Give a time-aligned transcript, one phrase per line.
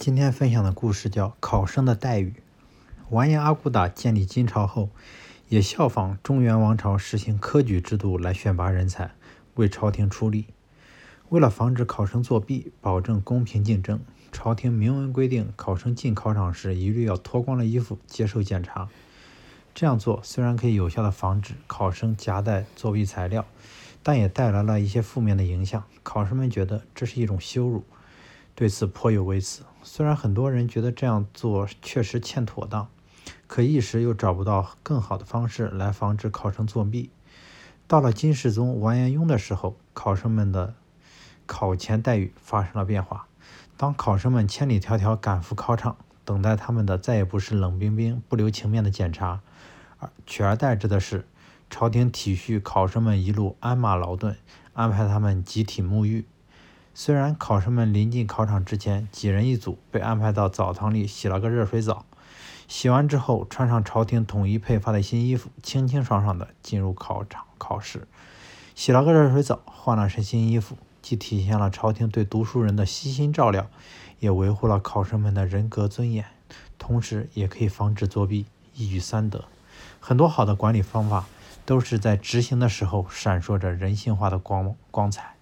[0.00, 2.30] 今天分享的故事叫《考生的待遇》。
[3.10, 4.88] 完颜阿骨打建立金朝后，
[5.50, 9.10] 也效仿中原王朝实行科举制度来选拔人才，
[9.56, 10.46] 为朝廷出力。
[11.28, 14.00] 为了防止考生作弊，保证公平竞争，
[14.32, 18.88] 朝廷明文规定，考生进考场时一律要脱光了衣服接受检查。
[19.74, 23.44] 这样做虽然可以有效的防止考生夹带作弊材料，
[24.02, 25.84] 但也带来了一些负面的影响。
[26.02, 27.84] 考生们觉得这是一种羞辱。
[28.60, 29.62] 对此颇有微词。
[29.82, 32.88] 虽然很多人觉得这样做确实欠妥当，
[33.46, 37.08] 可一时又找不到更好的方式来防止考生作弊。
[37.88, 40.74] 到了金世宗完颜雍的时候，考生们的
[41.46, 43.28] 考前待遇发生了变化。
[43.78, 49.40] 当考生们千里迢迢赶赴考场，等待他们的再也不是冷冰冰、不留情面的检查，
[49.98, 51.26] 而取而代之的是
[51.70, 54.36] 朝廷体恤考生们一路鞍马劳顿，
[54.74, 56.26] 安排他们集体沐浴。
[56.92, 62.04] 虽然考生们临近考场之前，几人一组被安排到澡堂里洗了个热水澡，
[62.68, 68.06] 洗完之后穿上朝廷统一配发的新衣服，清清爽爽地进入考场考试。
[68.74, 73.68] 洗了个热水澡，换了身新衣服，既体现了朝廷对读书人的悉心照料，
[74.18, 76.24] 也维护了考生们的人格尊严，
[76.78, 79.44] 同时也可以防止作弊，一举三得。
[80.00, 81.26] 很多好的管理方法
[81.64, 85.36] 都是在执行的时候闪烁着人性化的光光彩。